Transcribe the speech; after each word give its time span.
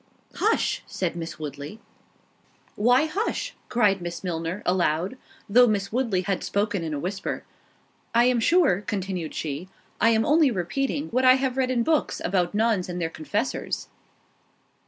"Hush!" 0.37 0.81
said 0.87 1.15
Miss 1.15 1.37
Woodley. 1.37 1.79
"Why 2.75 3.05
hush?" 3.05 3.53
cried 3.69 4.01
Miss 4.01 4.23
Milner, 4.23 4.63
aloud, 4.65 5.15
though 5.47 5.67
Miss 5.67 5.91
Woodley 5.91 6.21
had 6.23 6.43
spoken 6.43 6.83
in 6.83 6.91
a 6.95 6.99
whisper, 6.99 7.43
"I 8.11 8.23
am 8.25 8.39
sure," 8.39 8.81
continued 8.87 9.35
she, 9.35 9.69
"I 9.99 10.09
am 10.09 10.25
only 10.25 10.49
repeating 10.49 11.09
what 11.09 11.23
I 11.23 11.35
have 11.35 11.55
read 11.55 11.69
in 11.69 11.83
books 11.83 12.19
about 12.25 12.55
nuns 12.55 12.89
and 12.89 12.99
their 12.99 13.11
confessors." 13.11 13.89